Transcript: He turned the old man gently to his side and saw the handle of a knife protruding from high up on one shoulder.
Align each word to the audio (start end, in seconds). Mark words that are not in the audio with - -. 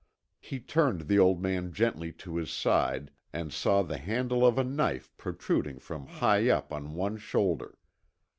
He 0.39 0.59
turned 0.59 1.01
the 1.01 1.19
old 1.19 1.39
man 1.43 1.71
gently 1.73 2.11
to 2.13 2.37
his 2.37 2.49
side 2.49 3.11
and 3.31 3.53
saw 3.53 3.83
the 3.83 3.99
handle 3.99 4.43
of 4.43 4.57
a 4.57 4.63
knife 4.63 5.15
protruding 5.15 5.77
from 5.77 6.07
high 6.07 6.49
up 6.49 6.73
on 6.73 6.95
one 6.95 7.17
shoulder. 7.17 7.77